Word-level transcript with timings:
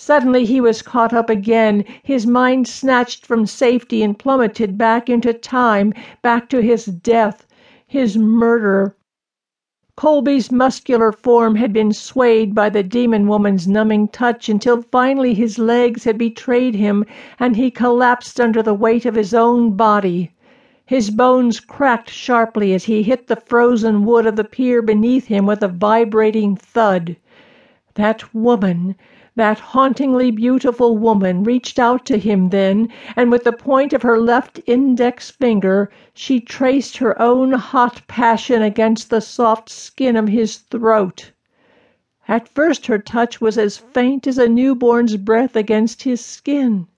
Suddenly 0.00 0.44
he 0.44 0.60
was 0.60 0.80
caught 0.80 1.12
up 1.12 1.28
again, 1.28 1.84
his 2.04 2.24
mind 2.24 2.68
snatched 2.68 3.26
from 3.26 3.46
safety 3.46 4.00
and 4.04 4.16
plummeted 4.16 4.78
back 4.78 5.10
into 5.10 5.32
time, 5.32 5.92
back 6.22 6.48
to 6.50 6.62
his 6.62 6.84
death, 6.84 7.44
his 7.84 8.16
murder. 8.16 8.94
Colby's 9.96 10.52
muscular 10.52 11.10
form 11.10 11.56
had 11.56 11.72
been 11.72 11.92
swayed 11.92 12.54
by 12.54 12.68
the 12.68 12.84
demon 12.84 13.26
woman's 13.26 13.66
numbing 13.66 14.06
touch 14.06 14.48
until 14.48 14.82
finally 14.82 15.34
his 15.34 15.58
legs 15.58 16.04
had 16.04 16.16
betrayed 16.16 16.76
him 16.76 17.04
and 17.40 17.56
he 17.56 17.68
collapsed 17.68 18.40
under 18.40 18.62
the 18.62 18.74
weight 18.74 19.04
of 19.04 19.16
his 19.16 19.34
own 19.34 19.72
body. 19.72 20.30
His 20.86 21.10
bones 21.10 21.58
cracked 21.58 22.10
sharply 22.10 22.72
as 22.72 22.84
he 22.84 23.02
hit 23.02 23.26
the 23.26 23.34
frozen 23.34 24.04
wood 24.04 24.26
of 24.26 24.36
the 24.36 24.44
pier 24.44 24.80
beneath 24.80 25.26
him 25.26 25.44
with 25.44 25.60
a 25.60 25.66
vibrating 25.66 26.54
thud. 26.54 27.16
That 27.94 28.32
woman 28.32 28.94
that 29.38 29.60
hauntingly 29.60 30.32
beautiful 30.32 30.98
woman 30.98 31.44
reached 31.44 31.78
out 31.78 32.04
to 32.04 32.18
him 32.18 32.48
then, 32.48 32.88
and 33.14 33.30
with 33.30 33.44
the 33.44 33.52
point 33.52 33.92
of 33.92 34.02
her 34.02 34.18
left 34.18 34.60
index 34.66 35.30
finger 35.30 35.88
she 36.12 36.40
traced 36.40 36.96
her 36.96 37.22
own 37.22 37.52
hot 37.52 38.02
passion 38.08 38.62
against 38.62 39.10
the 39.10 39.20
soft 39.20 39.68
skin 39.70 40.16
of 40.16 40.26
his 40.26 40.56
throat. 40.56 41.30
At 42.26 42.48
first 42.48 42.88
her 42.88 42.98
touch 42.98 43.40
was 43.40 43.56
as 43.56 43.76
faint 43.78 44.26
as 44.26 44.38
a 44.38 44.48
newborn's 44.48 45.16
breath 45.16 45.54
against 45.54 46.02
his 46.02 46.20
skin. 46.20 46.88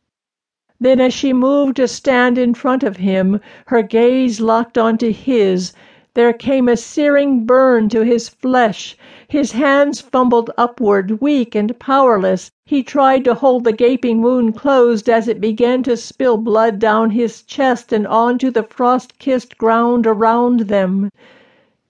Then 0.80 0.98
as 0.98 1.12
she 1.12 1.34
moved 1.34 1.76
to 1.76 1.86
stand 1.86 2.38
in 2.38 2.54
front 2.54 2.82
of 2.82 2.96
him, 2.96 3.38
her 3.66 3.82
gaze 3.82 4.40
locked 4.40 4.78
onto 4.78 5.12
his, 5.12 5.74
there 6.14 6.32
came 6.32 6.68
a 6.68 6.76
searing 6.76 7.44
burn 7.46 7.88
to 7.88 8.00
his 8.04 8.28
flesh 8.28 8.96
his 9.30 9.52
hands 9.52 10.00
fumbled 10.00 10.50
upward, 10.58 11.20
weak 11.20 11.54
and 11.54 11.78
powerless. 11.78 12.50
He 12.66 12.82
tried 12.82 13.22
to 13.26 13.34
hold 13.34 13.62
the 13.62 13.72
gaping 13.72 14.22
wound 14.22 14.56
closed 14.56 15.08
as 15.08 15.28
it 15.28 15.40
began 15.40 15.84
to 15.84 15.96
spill 15.96 16.36
blood 16.36 16.80
down 16.80 17.10
his 17.10 17.42
chest 17.42 17.92
and 17.92 18.08
onto 18.08 18.50
the 18.50 18.64
frost-kissed 18.64 19.56
ground 19.56 20.04
around 20.04 20.62
them. 20.62 21.12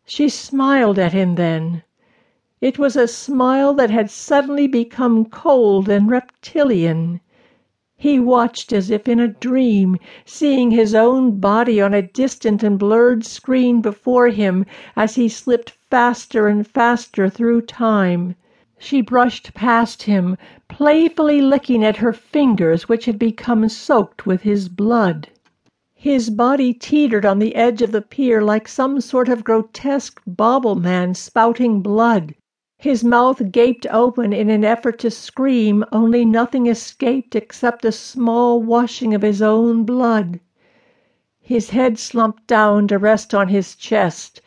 She 0.04 0.28
smiled 0.28 0.98
at 0.98 1.14
him 1.14 1.36
then. 1.36 1.82
It 2.60 2.78
was 2.78 2.94
a 2.94 3.08
smile 3.08 3.72
that 3.72 3.88
had 3.88 4.10
suddenly 4.10 4.66
become 4.66 5.24
cold 5.24 5.88
and 5.88 6.10
reptilian. 6.10 7.22
He 8.02 8.18
watched 8.18 8.72
as 8.72 8.90
if 8.90 9.06
in 9.08 9.20
a 9.20 9.28
dream, 9.28 9.98
seeing 10.24 10.70
his 10.70 10.94
own 10.94 11.38
body 11.38 11.82
on 11.82 11.92
a 11.92 12.00
distant 12.00 12.62
and 12.62 12.78
blurred 12.78 13.26
screen 13.26 13.82
before 13.82 14.28
him 14.28 14.64
as 14.96 15.16
he 15.16 15.28
slipped 15.28 15.74
faster 15.90 16.48
and 16.48 16.66
faster 16.66 17.28
through 17.28 17.60
time. 17.60 18.36
She 18.78 19.02
brushed 19.02 19.52
past 19.52 20.04
him, 20.04 20.38
playfully 20.66 21.42
licking 21.42 21.84
at 21.84 21.98
her 21.98 22.14
fingers 22.14 22.88
which 22.88 23.04
had 23.04 23.18
become 23.18 23.68
soaked 23.68 24.24
with 24.24 24.40
his 24.44 24.70
blood. 24.70 25.28
His 25.94 26.30
body 26.30 26.72
teetered 26.72 27.26
on 27.26 27.38
the 27.38 27.54
edge 27.54 27.82
of 27.82 27.92
the 27.92 28.00
pier 28.00 28.40
like 28.42 28.66
some 28.66 29.02
sort 29.02 29.28
of 29.28 29.44
grotesque 29.44 30.22
bauble 30.26 30.74
man 30.74 31.12
spouting 31.14 31.82
blood. 31.82 32.34
His 32.82 33.04
mouth 33.04 33.52
gaped 33.52 33.86
open 33.90 34.32
in 34.32 34.48
an 34.48 34.64
effort 34.64 34.98
to 35.00 35.10
scream, 35.10 35.84
only 35.92 36.24
nothing 36.24 36.66
escaped 36.66 37.36
except 37.36 37.84
a 37.84 37.92
small 37.92 38.62
washing 38.62 39.12
of 39.12 39.20
his 39.20 39.42
own 39.42 39.84
blood. 39.84 40.40
His 41.42 41.70
head 41.70 41.98
slumped 41.98 42.46
down 42.46 42.88
to 42.88 42.96
rest 42.96 43.34
on 43.34 43.48
his 43.48 43.76
chest. 43.76 44.40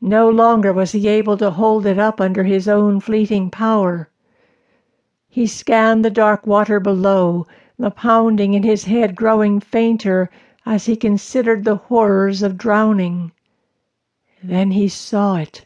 No 0.00 0.28
longer 0.28 0.72
was 0.72 0.90
he 0.90 1.06
able 1.06 1.36
to 1.36 1.50
hold 1.52 1.86
it 1.86 2.00
up 2.00 2.20
under 2.20 2.42
his 2.42 2.66
own 2.66 2.98
fleeting 2.98 3.48
power. 3.48 4.10
He 5.28 5.46
scanned 5.46 6.04
the 6.04 6.10
dark 6.10 6.48
water 6.48 6.80
below, 6.80 7.46
the 7.78 7.92
pounding 7.92 8.54
in 8.54 8.64
his 8.64 8.86
head 8.86 9.14
growing 9.14 9.60
fainter 9.60 10.30
as 10.66 10.86
he 10.86 10.96
considered 10.96 11.62
the 11.62 11.76
horrors 11.76 12.42
of 12.42 12.58
drowning. 12.58 13.30
Then 14.42 14.72
he 14.72 14.88
saw 14.88 15.36
it. 15.36 15.64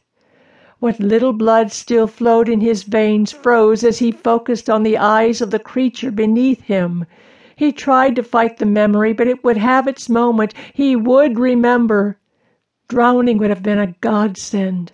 What 0.83 0.99
little 0.99 1.33
blood 1.33 1.71
still 1.71 2.09
flowed 2.09 2.49
in 2.49 2.61
his 2.61 2.83
veins 2.83 3.31
froze 3.31 3.85
as 3.85 4.01
he 4.01 4.11
focused 4.11 4.69
on 4.69 4.83
the 4.83 4.99
eyes 4.99 5.41
of 5.41 5.53
the 5.53 5.61
creature 5.61 6.11
beneath 6.11 6.63
him. 6.63 7.07
He 7.55 7.71
tried 7.71 8.17
to 8.17 8.25
fight 8.25 8.57
the 8.57 8.67
memory, 8.67 9.13
but 9.13 9.29
it 9.29 9.45
would 9.45 9.59
have 9.59 9.87
its 9.87 10.09
moment. 10.09 10.55
He 10.75 10.97
would 10.97 11.39
remember. 11.39 12.19
Drowning 12.89 13.39
would 13.39 13.51
have 13.51 13.63
been 13.63 13.79
a 13.79 13.95
godsend. 14.01 14.91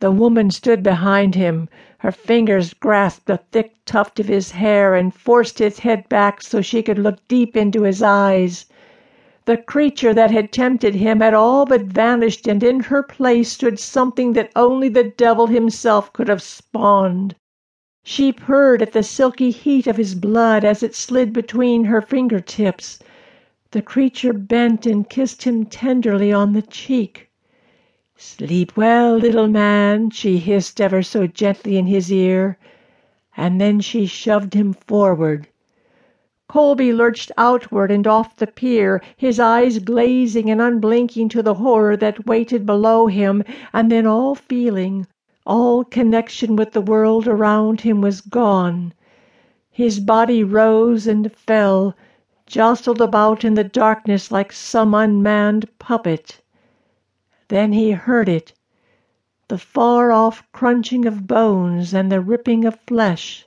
The 0.00 0.10
woman 0.10 0.50
stood 0.50 0.82
behind 0.82 1.36
him. 1.36 1.68
Her 1.98 2.10
fingers 2.10 2.74
grasped 2.74 3.30
a 3.30 3.36
thick 3.52 3.76
tuft 3.84 4.18
of 4.18 4.26
his 4.26 4.50
hair 4.50 4.96
and 4.96 5.14
forced 5.14 5.60
his 5.60 5.78
head 5.78 6.08
back 6.08 6.42
so 6.42 6.60
she 6.60 6.82
could 6.82 6.98
look 6.98 7.18
deep 7.28 7.56
into 7.56 7.82
his 7.84 8.02
eyes. 8.02 8.66
The 9.44 9.56
creature 9.56 10.14
that 10.14 10.30
had 10.30 10.52
tempted 10.52 10.94
him 10.94 11.18
had 11.18 11.34
all 11.34 11.66
but 11.66 11.80
vanished 11.80 12.46
and 12.46 12.62
in 12.62 12.78
her 12.78 13.02
place 13.02 13.50
stood 13.50 13.80
something 13.80 14.34
that 14.34 14.52
only 14.54 14.88
the 14.88 15.02
devil 15.02 15.48
himself 15.48 16.12
could 16.12 16.28
have 16.28 16.40
spawned. 16.40 17.34
She 18.04 18.30
purred 18.30 18.82
at 18.82 18.92
the 18.92 19.02
silky 19.02 19.50
heat 19.50 19.88
of 19.88 19.96
his 19.96 20.14
blood 20.14 20.64
as 20.64 20.84
it 20.84 20.94
slid 20.94 21.32
between 21.32 21.86
her 21.86 22.00
finger 22.00 22.38
tips. 22.38 23.00
The 23.72 23.82
creature 23.82 24.32
bent 24.32 24.86
and 24.86 25.10
kissed 25.10 25.42
him 25.42 25.64
tenderly 25.66 26.32
on 26.32 26.52
the 26.52 26.62
cheek. 26.62 27.28
"Sleep 28.16 28.76
well, 28.76 29.16
little 29.16 29.48
man," 29.48 30.10
she 30.10 30.38
hissed 30.38 30.80
ever 30.80 31.02
so 31.02 31.26
gently 31.26 31.76
in 31.76 31.88
his 31.88 32.12
ear, 32.12 32.58
and 33.36 33.60
then 33.60 33.80
she 33.80 34.06
shoved 34.06 34.54
him 34.54 34.72
forward. 34.72 35.48
Colby 36.48 36.92
lurched 36.92 37.30
outward 37.38 37.92
and 37.92 38.04
off 38.04 38.34
the 38.34 38.48
pier, 38.48 39.00
his 39.16 39.38
eyes 39.38 39.78
glazing 39.78 40.50
and 40.50 40.60
unblinking 40.60 41.28
to 41.28 41.40
the 41.40 41.54
horror 41.54 41.96
that 41.96 42.26
waited 42.26 42.66
below 42.66 43.06
him, 43.06 43.44
and 43.72 43.92
then 43.92 44.08
all 44.08 44.34
feeling, 44.34 45.06
all 45.46 45.84
connection 45.84 46.56
with 46.56 46.72
the 46.72 46.80
world 46.80 47.28
around 47.28 47.82
him 47.82 48.00
was 48.00 48.20
gone. 48.20 48.92
His 49.70 50.00
body 50.00 50.42
rose 50.42 51.06
and 51.06 51.32
fell, 51.32 51.94
jostled 52.44 53.00
about 53.00 53.44
in 53.44 53.54
the 53.54 53.62
darkness 53.62 54.32
like 54.32 54.50
some 54.50 54.94
unmanned 54.94 55.68
puppet. 55.78 56.40
Then 57.46 57.72
he 57.72 57.92
heard 57.92 58.28
it, 58.28 58.52
the 59.46 59.58
far-off 59.58 60.42
crunching 60.50 61.06
of 61.06 61.28
bones 61.28 61.94
and 61.94 62.10
the 62.10 62.20
ripping 62.20 62.64
of 62.64 62.80
flesh. 62.80 63.46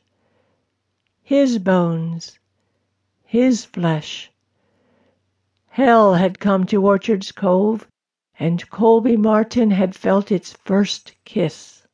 His 1.22 1.60
bones 1.60 2.40
his 3.36 3.66
flesh. 3.66 4.32
Hell 5.68 6.14
had 6.14 6.40
come 6.40 6.66
to 6.68 6.86
Orchard's 6.86 7.34
Cove, 7.34 7.86
and 8.40 8.70
Colby 8.70 9.18
Martin 9.18 9.72
had 9.72 9.94
felt 9.94 10.32
its 10.32 10.54
first 10.64 11.14
kiss. 11.26 11.85